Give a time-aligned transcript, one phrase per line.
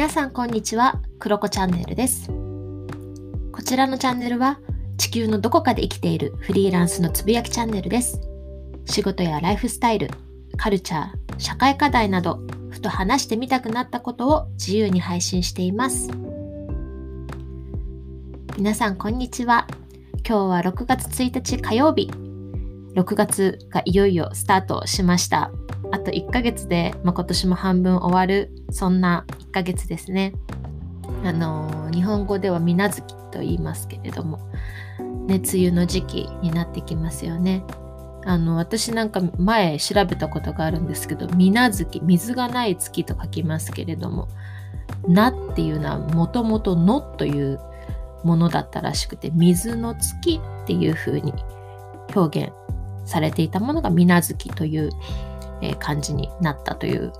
[0.00, 2.30] 皆さんこんにちは、クロコチャンネルです。
[3.52, 4.58] こちらのチャンネルは
[4.96, 8.18] 地球のどこかで生きているフリーランスのつぶやきチャンネルです。
[8.86, 10.08] 仕事やライフスタイル、
[10.56, 12.40] カルチャー、社会課題など、
[12.70, 16.08] ふと話してみたくなったことを自由に配信しています。
[18.56, 19.66] 皆さんこんにちは。
[20.26, 22.10] 今日は6月1日火曜日。
[22.94, 25.50] 6月がいよいよスタートしました。
[25.92, 30.34] あと1ヶ月で、まあ、今年も半分終わる、そんな1ヶ月ですね。
[31.24, 34.38] あの日本語では水無月と言いますけれども、
[35.26, 37.64] ね、梅雨の時期になってきますよね。
[38.24, 44.28] あの私なんか前調べたことがあるんですけど水無月水がない月と書きますけれども
[45.08, 47.58] 「な」っていうのはもともと「の」という
[48.22, 51.32] ものだったらしくて水の月っていう風に
[52.14, 52.52] 表現
[53.06, 54.90] されていたものが水無月という
[55.62, 57.12] え感じになったという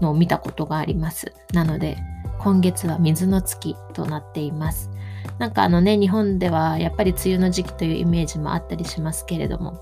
[0.00, 1.32] のを見たことがあります。
[1.52, 1.96] なので
[2.38, 4.90] 今月は水の月となっています。
[5.38, 9.80] なんかあのね日本ではやっぱり梅雨の時期というイメージもあったりしますけれども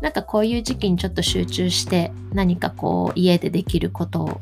[0.00, 4.38] なんかこういう時期にちょっと集中して何かこう家でできることを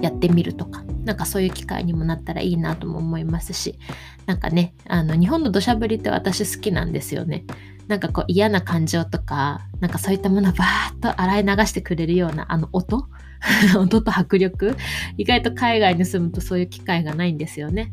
[0.00, 3.78] やってみるとかなんかそういう機会にもなったらいいなとも思いますし
[4.26, 7.44] なんかねあの日本の土砂降りって私好きなんですよね
[7.90, 13.08] なんかこう嫌な感情とか、なんかそういったものをバーッと洗い流してくれるようなあの音？
[13.76, 14.76] 音と迫力？
[15.18, 17.92] 意外と海外に住むとそういう機会がないんですよね。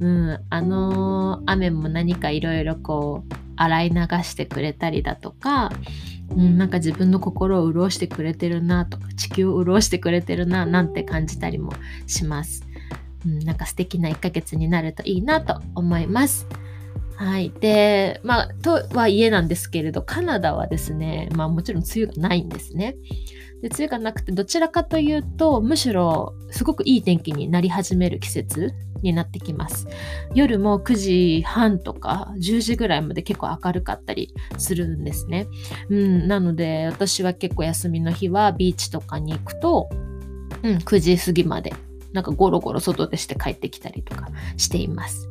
[0.00, 5.70] うん、あのー、雨も何かいろいろこう洗い流してくれたりだとか、
[6.36, 11.72] うん、なんか自分の心を潤してくれてるなとか地球を潤してくれてるななんて感じたりも
[12.06, 12.66] します。
[13.24, 16.46] うん、なんか素敵な1ヶ月になるといいなと思います。
[17.22, 17.52] はい。
[17.60, 22.96] で、まあ、とはいえなんですけれど、カナダはですね、まあもちろん梅雨がないんですね。
[23.62, 29.86] で、梅雨がなくて、どちらかというと、むしろすごくいい天気になり始める季節になってきます。
[30.34, 35.46] 夜も9時半とか10時ぐらいまで結構明るかったりするんですね。
[35.90, 39.88] うん、なので、私は結構休みの日はビーチとかに行くと、
[40.64, 41.72] うん、9時過ぎまで、
[42.12, 45.28] なんかゴロゴロ外でして帰ってきたりとかしています。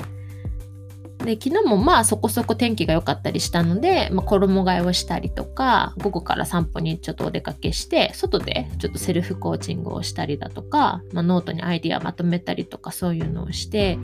[1.26, 13.98] で昨日もまあそこそこ天気が良かったりしたので、まあ、衣替えをしたりとか午後から散歩にちょっとお出かけして外でちょっとセルフコーチングをしたりだとか、まあ、ノートにアイディアまとめたりとかそういうのをして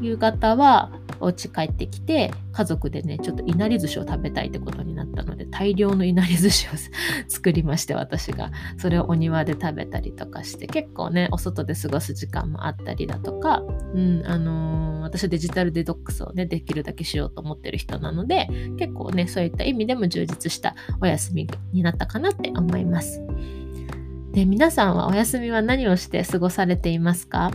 [0.00, 6.70] 夕方はお家帰ってきて家族でねちょっといなり寿司を食べたいってことになったので大量のいなり寿司を
[7.28, 8.50] 作りまして私が。
[8.78, 13.62] それをお庭で食べたりとかして結構ねお外で過ごす時間もあったりだとか、
[13.94, 18.48] うんあのー、私はデジタルデトックスをねでできるだけしようと思ってる人なので
[18.78, 23.22] 結構ねそういった意味でも充実したお休みになったかなって思います。
[24.32, 27.50] で皆さんはお休みは何をして過ごされていますか？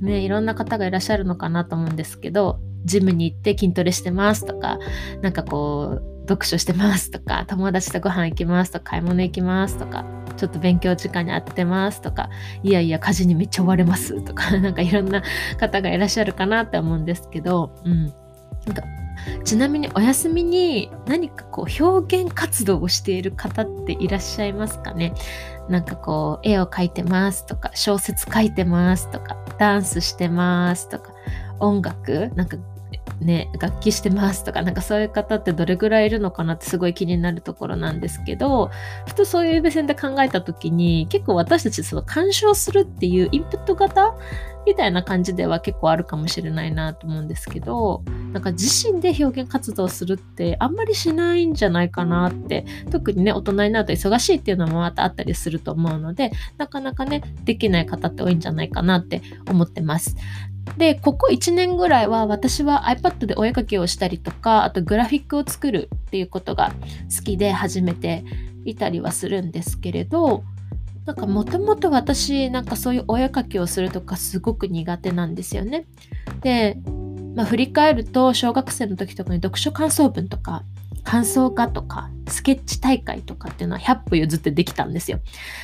[0.00, 4.78] ね、いろんな方がいらっしゃるのかなと思うんですけどジムに行って筋トレしてますとか
[5.22, 10.04] なんかこう読書してますとか友達とご飯行きますとか買い物行きますとか
[10.36, 12.30] ちょっと勉強時間に当ててますとか
[12.62, 15.22] いやいや家事にめっちゃ追われますとか なんかいろんな
[15.58, 18.12] 方がいらっしゃるかなって思うんですけど、うん、
[19.44, 25.12] ちなみにお休みに何かこう表現活動をしている方っていらっしゃいますかね？
[25.68, 31.12] なんかこう絵を描いてますとか小説書いてますとかダンスしてますとか
[31.58, 32.30] 音楽？
[32.36, 32.56] なんか
[33.20, 38.70] ね、楽器してますとか、なんかそういう方ってどれぐらいいるのかなってすごい気になるところなんですけど、
[39.06, 44.14] ふとそういう目線で考えた時に、結構私たちその鑑賞するっていうインプット型
[44.66, 48.02] みたいな感じでは結構あるかもしれないなと思うんですけど、
[48.32, 60.16] なんか自身で表現活動するってあんまりしないんじゃないかなって、特にね、大人になると忙しいっていうのもまたあったりすると思うので、なかなかね、できない方って多いんじゃないかなって思ってます。
[60.76, 66.72] で、ここ1年ぐらいは私は iPad でお絵かきをしたりとか、あとグラフィックを作るっていうことが
[67.16, 68.24] 好きで始めて
[68.64, 70.44] いたりはするんですけれど、
[71.06, 75.86] なんかもともと私なんかそういうお絵かきをするとかすごく苦手なんですよね。
[76.42, 76.78] で、
[77.34, 80.64] まあ、振り返ると小学生の時とかに読書感想文とか
[81.08, 85.20] 感想家とかスケッチ大会とかっていうのは100歩譲ってできたんですよ。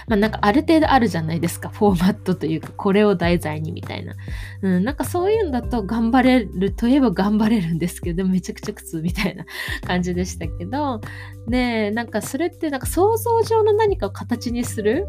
[0.08, 1.69] まあなんかある程度あるじゃないですか。
[1.69, 4.14] フォーマットというかこれを題材にみたいな。
[4.62, 9.44] うん、なんかそういうんだと頑張れるといえば頑張れるんですけど、めちゃくちゃ苦痛みたいな
[9.87, 11.02] 感じでしたけど、
[11.47, 15.06] ねなんかそれってなんか想像上の何かを形にする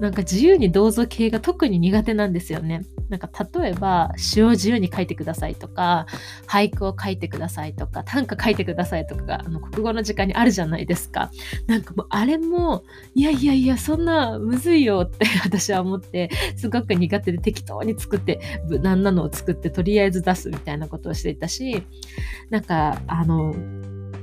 [0.00, 2.82] なんか自由に銅像系が特に苦手なんですよね。
[3.08, 3.28] なんか
[3.60, 6.06] 例えば詩を自由に書いてくださいとか
[6.48, 11.30] 俳句を書いてくださいとか短歌書いてくださいとかがあの国語の時間にあるじゃないですか。
[11.66, 12.82] なんかもうあれも
[13.14, 21.82] いやいやいやそんなむずいよって 私は思ってすごく苦手で適当に作って無難なのを作ってとりあえず出すみたいなことをしていたし
[22.50, 23.54] なんかあの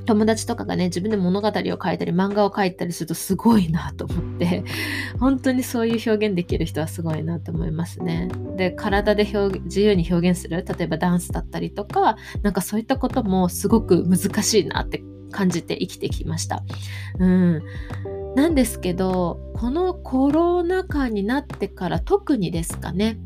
[0.06, 4.64] 友達とかがね自分で物語を書いたり漫画を書いたりするとすごいなと思って
[5.20, 8.30] 本当にそういう表現できる人はすごいなと思いますね。
[8.58, 16.64] で体で表自由に表現する例えばダンスだったりとかなんかそういったこともすごく難しいなって感じて生きてきました。
[17.20, 17.64] うん
[18.36, 23.20] なんですけどこのコロナ禍になってから特にですかね、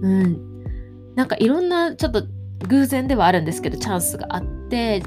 [0.00, 2.24] うん、なんかいろんなちょっと
[2.68, 5.02] 偶然ではあるんですけどチャンスがあって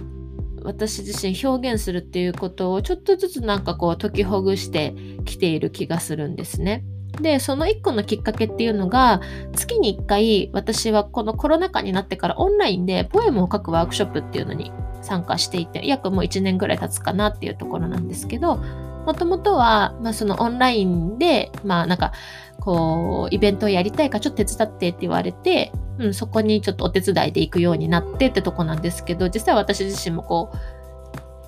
[0.65, 4.93] 私自身表現するっていうことをちょっとずつなんかこう解きほぐして
[5.25, 6.83] きている気がするんですね。
[7.21, 9.21] でその1個のきっかけっていうのが
[9.53, 14.71] 月に1回私はこのコロナ禍になってからオンラインでポエムを書くワークショップっていうのに
[15.01, 22.11] 参加していて約もう1年ぐらい経つかなっていうところなんですけどもともとは、まあ、そのオンラインでまあなんか
[22.59, 30.51] こうイベントをやりたいかちょっと手伝ってって言われてうん、そこにちょっとお手伝いで行くようになってってとこなんですけど実際私自身もこ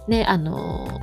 [0.07, 1.01] うねあの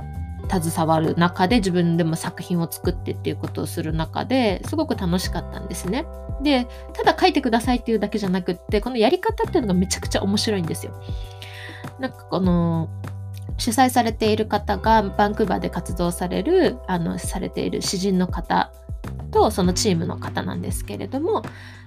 [0.49, 6.05] 携わる中で自分でも作品を作ってっていうことをする中ですごく楽しかったんですね。
[6.41, 10.93] でただ書いてくださいっていうだけじゃなくってこのやり方っていうのがめちゃくちゃ面白いんですよ。
[11.99, 12.89] なんかこの
[13.57, 18.71] 主催されている方がバンクーバーで活動されるあのされている詩人の方
[19.31, 21.43] とそのチームの方なんですけれども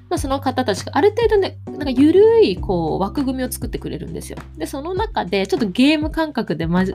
[0.08, 4.38] まあ、その方たちがある程度ね、なんか緩いこう枠組みを作ってくれるんですよ。
[4.56, 6.94] で、その中でちょっとゲーム感覚でまじ、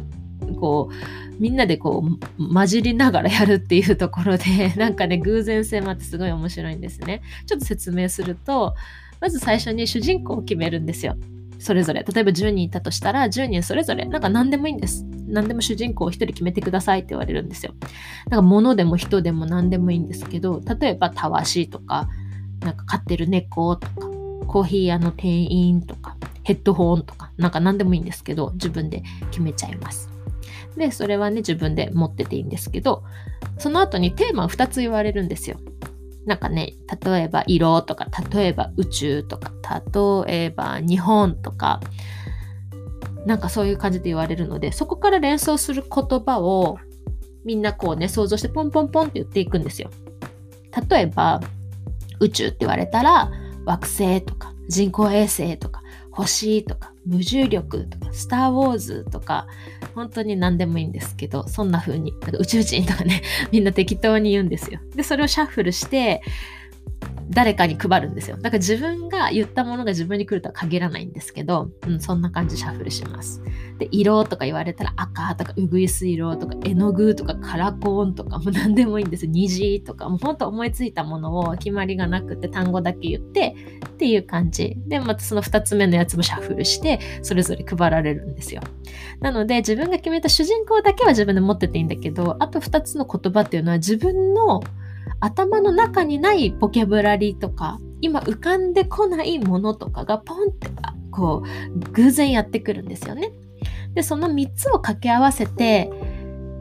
[0.60, 2.04] こう、みんなでこ
[2.40, 7.22] う、混じりながらやるっていうところで、 なんかね、偶然性もあってすごい面白いんですね。
[7.46, 8.76] ちょっと説明すると、
[9.22, 11.16] まず最初に主人公を決めるんですよ。
[11.60, 12.04] それぞれ。
[12.04, 15.06] 例えば10人いたとしたら、10人それぞれ、なんか何でもいいんです。
[15.28, 17.74] 何でも主人公を1人決めてくださいって言われるんですよ。
[18.30, 22.10] なんか物でも人でも何でもいいんですけど、例えばたわしとか、
[22.64, 24.08] なんか飼ってる猫とか、
[24.48, 30.10] コーヒー屋の店員とか、ヘッドホンとか、なんか何でもいいんですけど、自分で決めちゃいます。
[30.78, 33.04] で、それはね、自分で持ってていいんですけど、
[33.58, 35.58] その後にテーマを2つ言われるんですよ。
[36.26, 36.74] なんかね、
[37.04, 39.52] 例えば色とか、例えば宇宙とか、
[40.26, 41.82] 例えば日本とか、
[43.26, 46.78] なんかそういう感じで言われるので、そこから連想する言葉を
[47.46, 49.90] みんなこうね、想像してポンポンポンって言っていくんですよ。
[50.90, 51.42] 例えば、
[52.20, 53.32] 宇宙って言われたら
[53.66, 55.82] 惑星とか人工衛星とか
[56.12, 59.48] 星とか無重力とかスター・ウォーズとか
[59.96, 64.80] 本当に何でもいいんですけどそんな風になんか宇宙人とかねみんな適当に言うんですよ。
[64.96, 66.22] でそれをシャッフルして
[67.34, 68.38] 誰かに配るんですよ。
[68.38, 73.42] だから自分が言ったものが自分に来るとは限らないんですけど、うん、そんな感じシャッフルします。
[73.80, 79.28] で、色とか言われたら赤とかうぐいす色とか絵の具とかカラコーンとかもう何でもいいんです。
[79.28, 84.76] 虹とかもうほんと思いついたものを決まりがなくて単語だけ言ってっていう感じ。
[84.88, 88.62] で、またその2つ目のやつもシャッフルしてそれぞれ配られるんですよ。
[89.20, 94.62] なので自分が決めた主人公だけは自分で持ってていいんだけど、あと2つの言葉っていうのは自分の
[95.24, 100.68] 頭の中にないボキャブラリーとか今浮かんでこないものとかがポンって
[101.12, 103.32] こう偶然やってくるんですよね。
[103.94, 105.90] でその3つを掛け合わせて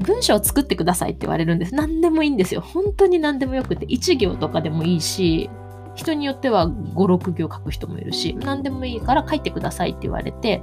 [0.01, 1.75] 文章を作ってくださいって言われるんです。
[1.75, 2.61] 何でもいいんですよ。
[2.61, 5.51] 本当に何でもよくて1行とかでもいいし
[5.97, 10.63] 人によっては5、6行書く人もいるし何でもいいから書いてくださいって言われて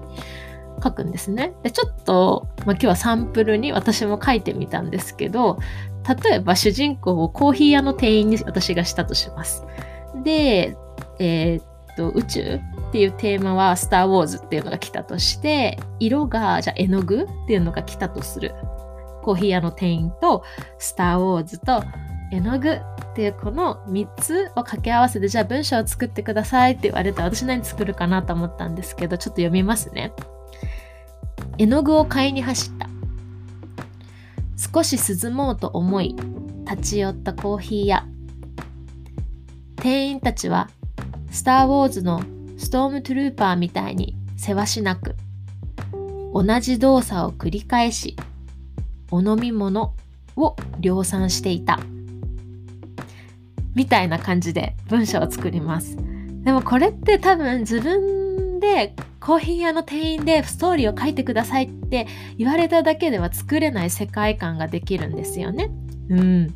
[0.82, 1.54] 書くんですね。
[1.64, 5.60] でちょっと、まあ、今日はサンプルに私も書いてみたんですけど
[6.08, 9.66] 例えば主人公をコーヒー屋の店員に私がしたとします。
[10.24, 10.76] で、
[11.20, 12.42] えー、っと、宇宙
[12.90, 18.56] っていうテーマはスター・ウォーズっていうのが来たとして、色が、じゃあ絵の具っていうのが来たとする。
[19.22, 20.44] コーヒー屋の店員と
[20.78, 21.84] スター・ウォーズと
[22.32, 22.82] 絵の具っ
[23.16, 30.14] ていうこの3つを掛け合わせてじゃあ文章を作ってくださいって言われたら私何作るかなと思ったんですけどちょっと読みますね。
[31.58, 32.72] 絵の具を買いに走。
[34.60, 36.18] 少し涼もうと思い
[36.70, 38.06] 立ち寄ったコーヒー屋。
[39.78, 40.70] 店員たちは
[41.32, 42.22] スター・ウォーズの
[42.58, 45.16] ストームトゥルーパーみたいにせわしなく
[46.34, 48.18] 同じ動作を繰り返し
[49.12, 49.96] お飲み物
[50.36, 51.80] を量産していた。
[53.76, 55.96] みたいな感じで文章を作ります。
[56.44, 58.94] でもこれって多分自分で
[59.30, 62.08] コーヒー屋の店員でストーリーを書いてくださいって
[62.40, 65.70] 言われただけでは作れない世界観ができるんですよね。
[66.10, 66.48] うん。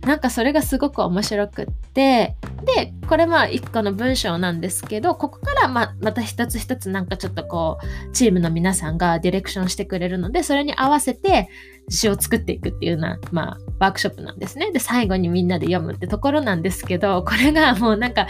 [0.00, 2.34] なんかそれがすごく面白くって
[2.64, 7.78] でこれまあ一個の文章なんですけどここからままた一つ一つなんかちょっとこ
[8.08, 11.48] うチームの皆さんがディレクションしてくれるのでそれに合わせて
[11.88, 14.72] 詩を作っていくっていうような、まあ、ワークショップなんですね。
[14.72, 18.26] で、最後にみんなで読むってところなんですけど、これがもうなんか、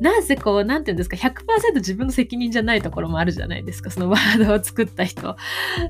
[0.00, 3.90] なぜこう、なんていうんですか、100%自分の責任じゃないところもあるじゃないですか。
[3.90, 5.36] そのワードを作った人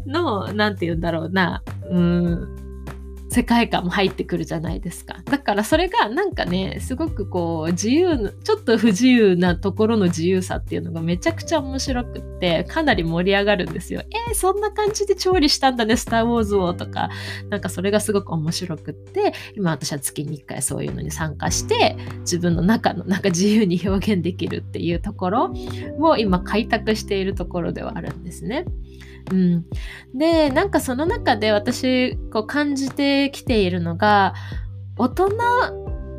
[0.06, 2.67] の、なんて言うんだろうな、うん、
[3.30, 5.18] 世界観も入ってくるじゃないですか。
[5.24, 14.02] だからそれがなんかね、すごくこう自由ちょっと不自由なところの自由さっていうのがめちゃくちゃ面白くって、かなり盛り上がるんですよ。
[14.28, 17.10] えー、そんな感じで調理したんだね、スター・ウォーズをとか、
[17.50, 25.54] なんかそれがすごく面白くって、今私は月に1回そういうのに参加して、自分の中のなんか自由に表現できるっていうところ
[25.98, 28.64] を今開拓しているところではあるんですね。
[29.30, 29.66] うん、
[30.14, 34.34] でなんかその中で私こう感じてきているのが
[34.96, 35.28] 大人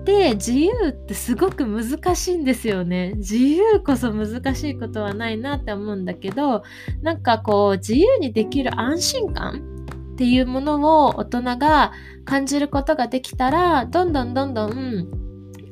[0.06, 3.14] で自由ってすごく難しいんですよね。
[3.18, 6.64] 自由こそ難しいことはないなって思うんだけど
[7.02, 9.80] なんかこう自由にできる安心感
[10.14, 11.92] っていうものを大人が
[12.26, 15.08] 感じることができたらどんどんどんどん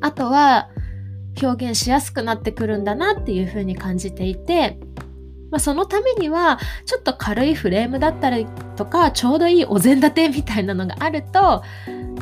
[0.00, 0.68] あとは
[1.42, 4.78] 表現しやすくなってくるんだなっていうふうに感じていて
[5.50, 11.62] まあ、そのためにはちょっと軽いフレームだったりとかちょうどいいお膳立てみたいなのがあると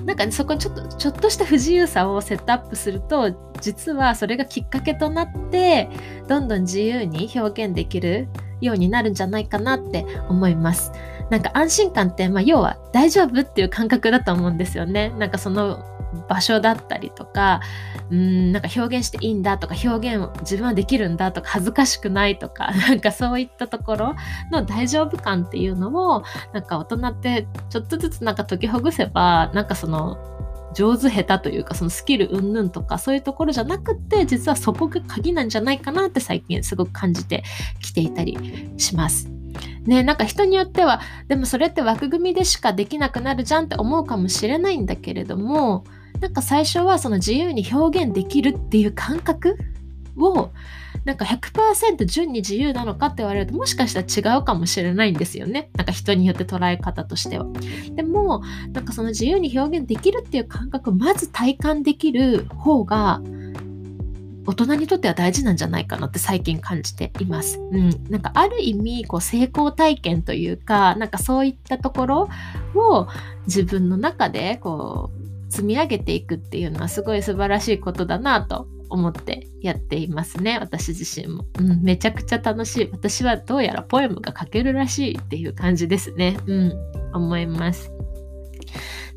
[0.04, 5.88] なんか、ね、そこちょっとちょっとした不自由さをセットアップすると実はそれがきっかけとなって
[6.28, 8.28] どんどん自由に表現できる
[8.61, 10.92] ようになるんじゃないかなって思います。
[11.30, 15.12] なんか安心感って、まあ、要は大丈夫っていう感覚だと思うんですよね。
[15.18, 15.85] なんかその
[16.28, 17.61] 場所だったりとか
[18.11, 24.14] うんなんか表現していいんだとか表現自分はできるんだとか恥ずかしくないとか なんかそういったところ
[24.50, 30.18] の大丈夫感っていうのをなんか大人ってちょっとずつなんか解きほぐせばなんかその
[30.75, 37.44] 上手下手というかそのスキル云々とかそういうところじゃなくって実はそこが鍵なんじゃないかなって最近すごく感じて
[37.80, 38.38] きていたり
[38.76, 39.30] します。
[39.87, 45.85] ね、なんか人によってはでもそれって枠組みでしかできなくなるじゃんって思うかもしれないんだけれども
[46.20, 49.58] なんか最初はその自由に表現できるっていう感覚
[50.16, 50.50] を
[51.04, 55.70] なんか100%純に自由なのかって言われるともしかしたら違うかもしれないんですよね。
[55.76, 57.46] なんか人によって捉え方としては。
[57.94, 58.42] でも
[58.73, 63.20] なんかその自由に表現できるっていう感覚をまず体感できる方が
[64.46, 67.61] 大人にとっては大事なんじゃないかなって最近感じています。
[67.61, 72.28] うん、なんかある意味こう成功体験というかなんかそういったところ
[72.75, 73.06] を
[73.46, 82.88] 自分の中でこう積み上げていくっていうのはすごい素晴らしいことだなと思ってやっていますね私自身も、うん、めちゃくちゃ楽しい。
[82.93, 86.38] 私はどうやらポエムが書けるらしいっていう感じですね。
[86.47, 86.73] うん
[87.12, 87.91] 思います。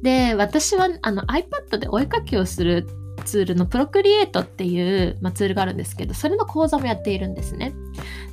[0.01, 2.87] で私はあの iPad でお絵かきをする
[3.25, 7.73] ツールのプロクリエイトっていう、まあ、ツールがあるんですけどそれの講座もやっているんですね。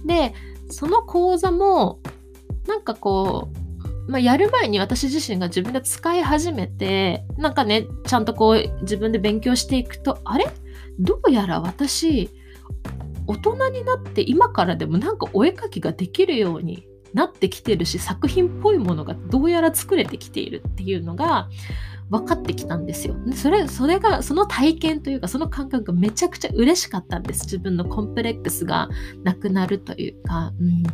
[0.04, 0.32] で
[0.70, 2.00] その講座も
[2.66, 3.65] なんかこう
[4.08, 10.46] まあ、やる前に私自身が自分で使い始めてなんかねちゃんとこう自分で勉強していくとあれ？
[10.98, 12.30] どうやら私
[13.26, 16.86] 大人になって今からでもなんかお絵かきができるように
[17.16, 21.48] なってきてるし作品っぽいものがどうやら作れてきているっていうのが
[22.10, 23.16] 分かってきたんですよ。
[23.34, 27.46] それ、それが、その体験というか、その感覚がめちゃくちゃ嬉しかったんです。
[27.46, 28.88] 自分のコンプレックスが
[29.24, 30.52] なくなるというか。
[30.60, 30.84] うん、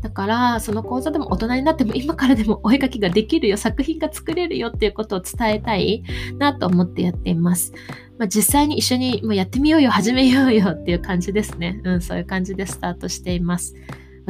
[0.00, 6.04] だから、その講座でも大人になっても今からでもお絵描きができるよ、作品が作れるよっていうことを伝えたい
[6.38, 7.72] なと思ってやっています。
[8.18, 11.80] まあ、実際に一緒にもうやってみようよ、始めようよっていう感じですね。
[11.82, 13.74] うん、そういう感じでスタートしています。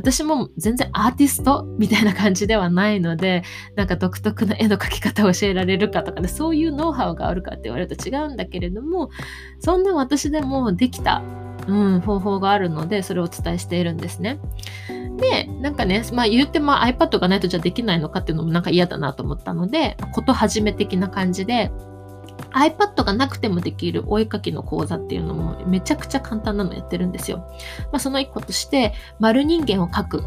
[0.01, 3.43] 私も全然アーティストみたいな感じではないので
[3.77, 9.11] なんか独特な絵の描き方を教えられるかとかでそういうノウハウがあるかって言われると違うんだけれども
[9.61, 11.23] そんな私でもできた、
[11.69, 14.41] うん、方法があるのでそれをお伝えしているんですね。
[15.19, 21.71] でなんかね、まあ、言っても iPad がないとじゃあできないのかっていうのもなんか嫌だなと思ったのでこと始め的な感じで
[22.53, 27.39] iPad がなくてもできるお絵かきの講座っていうのもめちゃくちゃ簡単なのやってるんですよ。
[27.85, 30.25] まあ、その一個として、丸人間を描く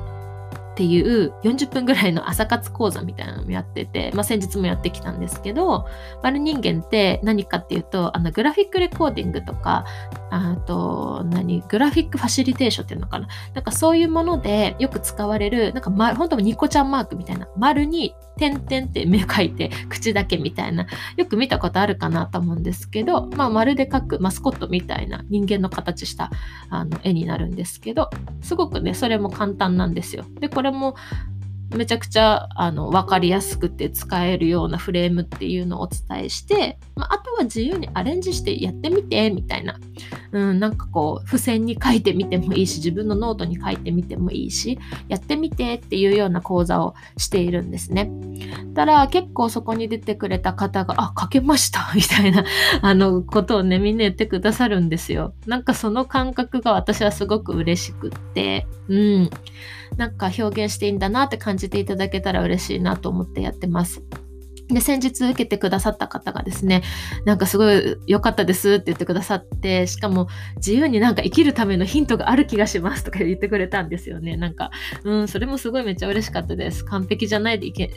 [0.74, 5.86] っていう40分ぐらいの朝活講座みたいなのもやってて、まあ、先日もやってきたんですけど、
[6.24, 9.86] 丸人間って何かっていうと、あのグラフィックレコーディングとか、
[10.32, 13.28] あと、何、グラフィックファシリテーションっていうのかな。
[13.54, 20.88] なんかそういうものでよく使われる、なんか、ま、本当にニコちゃんマークみたいな、丸に点々って目描いて 口だけみたいな、
[21.18, 26.32] よく見たことあるかなと思うんですけど、まあ、丸で描くマスコットみたいな人間の形した
[26.70, 28.10] あの絵になるんですけど、
[28.42, 30.26] すごくね、それも簡単なんですよ。
[30.40, 30.96] で、これも
[31.76, 39.80] めちゃくちゃあの分かりやすくて使えるようなフレームっていうのをお伝えして、まあ、あとは自由にアレンジしてやってみてみたいな、
[40.32, 44.78] うん、なんかこう付箋に書いてみてもいいし自分のノートに書いてみてもいいし
[45.08, 48.12] やってみてっていうような講座をしているんですね。
[48.76, 52.46] たら結構そこに出てくれた方が「あ書けました」みたいな
[52.82, 55.34] あのことをねみんな言ってくださるんですよ。
[55.48, 59.30] なんかその感覚が私はすごく嬉しくってうん
[59.98, 64.02] なんか表現していいんだなって感じていただけたら嬉しいなと思ってやってます。
[64.70, 66.84] で、先日受けてくださった方がですね、
[67.26, 74.38] なんかすごい良かったですって言ってくださって、しかも自由になんか生きるためのヒントがある気がしますとか言ってくれたんですよね。
[74.38, 74.72] なんか、
[75.04, 76.86] うん、それもすごいめっちゃ嬉しかったです。
[76.86, 77.92] 完璧じゃないでいけ、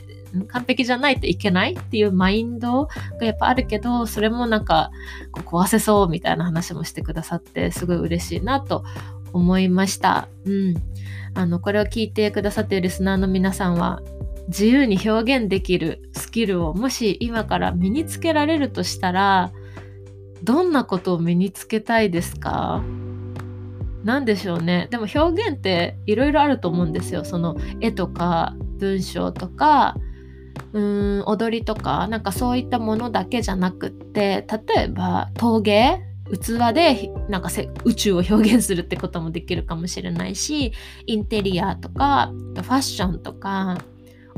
[0.49, 2.85] 完璧じゃないといけないっていうマインド
[3.19, 4.91] がやっぱあるけど、それもなんか
[5.31, 8.83] こう壊せそうみたいな話もしてくださって、すごい嬉しいなと
[9.37, 10.27] 思いました。
[10.45, 10.75] うん。
[11.33, 14.01] あの、これを聞いてくださっているリスナーの皆さんは、
[14.47, 19.51] 自由に表現できるスキルをもし今から身につけられるとしたら、
[20.43, 22.81] どんなことを身につけたいですか？
[24.03, 24.87] 何でしょうね。
[24.89, 27.25] でも表現っていろいろあると思うんですよ。
[27.25, 29.97] その絵とか文章とか、
[30.71, 35.99] うーん踊りとかなんかそういったものだけじゃなくって例えば陶芸
[36.31, 37.49] 器でなんか
[37.85, 40.73] 宇宙を表現するってこともできるかもしれないし
[41.05, 43.77] インテリアとかファッションとか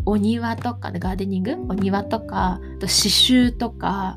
[0.05, 1.51] お庭とかガーデニング？
[1.67, 4.15] お庭とか刺繍とか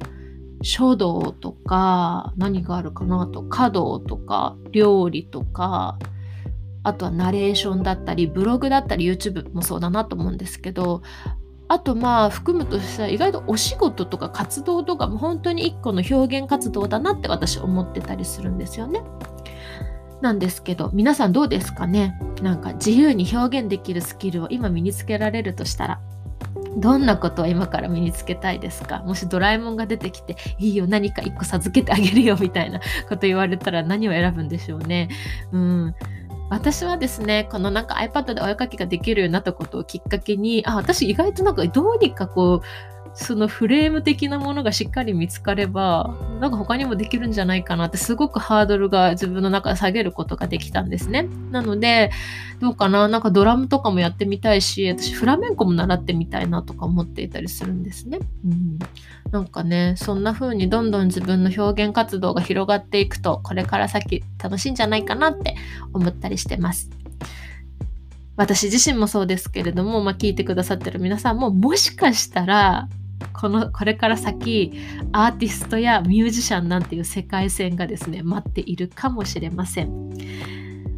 [0.62, 3.26] 書道とか何があるかな？
[3.26, 5.98] と華道とか料理とか
[6.84, 11.02] あとはナレーションだったりブログだったり YouTube もそうだなと思うんですけど
[11.72, 19.00] あとまあ含むとしたら意外とお仕事とか活動とかも本当に一個の表現活動だなって私思ってたりするんですよね。
[20.20, 22.14] なんですけど皆さんどうですかね？
[22.42, 26.00] なんか自由に表現できるスキルを今身につけられるとしたら
[26.76, 28.98] どんなことを今から身につけたいですか？
[29.06, 35.08] もしドラえもんが出てきていいよ何か一個授けてあげるよみたいなこと言われたら何を選ぶんでしょうね。
[35.52, 35.94] うん
[36.52, 51.28] 私はですね、このなんか iPad でお絵かきができるようになったことをきっかけに、あ、私意外となんかどうにかこう、そのフレーム的なものがしっかり見つかれば、なんか他にもできるんじゃないかなってすごくハードルが自分の中で下げることができたんですね。
[51.50, 52.10] なので、
[52.60, 53.08] どうかな？
[53.08, 58.18] なんかドラムとかもやってみたいし、私フラメンコも習ってみたいなとか思っていたりするんですね。
[58.46, 58.78] うん、
[59.30, 65.54] なんかね、そんな風にどんどん自分の表現活動が広がっていくと、これから先楽しいんじゃないかなって
[65.92, 66.88] 思ったりしてます。
[68.34, 72.88] 私自身もそうですけれども、まあ、聞いてくださってる皆さんももしかしたら
[73.32, 74.72] このこれから先
[75.12, 80.12] アーティストやミュージシャンなんていう世界線がですね待っているかもしれません。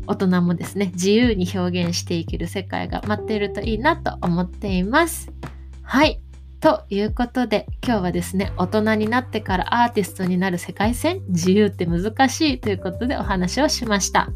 [0.06, 5.32] 大人もですね自由に表現していける世界が待っているといいなと思っています。
[5.82, 6.20] はい。
[6.60, 14.30] ということで今日はですね大人になってからアーティストになる世界線自由って難しいということでお話をしました。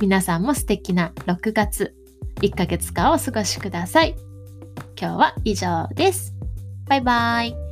[0.00, 1.94] 皆さんも素敵な6月
[2.42, 4.14] 1ヶ月間をお過ごしください。
[5.00, 6.37] 今日は以上です。
[6.88, 7.67] バイバイ。